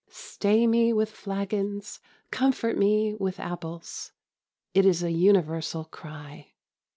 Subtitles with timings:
[0.09, 1.99] "Stay me with flagons;
[2.31, 4.11] comfort me with apples."
[4.73, 6.53] It is a universal cry.